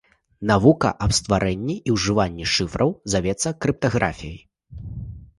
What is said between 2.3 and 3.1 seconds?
шыфраў